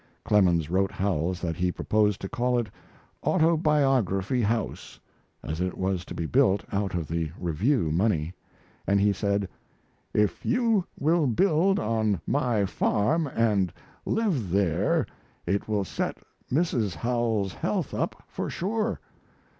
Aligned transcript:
Clemens 0.25 0.67
wrote 0.67 0.89
Howells 0.91 1.41
that 1.41 1.55
he 1.57 1.71
proposed 1.71 2.21
to 2.21 2.27
call 2.27 2.57
it 2.57 2.69
"Autobiography 3.23 4.41
House," 4.41 4.99
as 5.43 5.61
it 5.61 5.77
was 5.77 6.03
to 6.05 6.15
be 6.15 6.25
built 6.25 6.63
out 6.71 6.95
of 6.95 7.07
the 7.07 7.29
Review 7.37 7.91
money, 7.91 8.33
and 8.87 8.99
he 8.99 9.13
said: 9.13 9.47
"If 10.11 10.43
you 10.43 10.85
will 10.99 11.27
build 11.27 11.79
on 11.79 12.19
my 12.25 12.65
farm 12.65 13.27
and 13.27 13.71
live 14.03 14.49
there 14.49 15.05
it 15.45 15.67
will 15.67 15.85
set 15.85 16.17
Mrs. 16.51 16.95
Howells's 16.95 17.53
health 17.53 17.93
up 17.93 18.23
for 18.27 18.49
sure. 18.49 18.99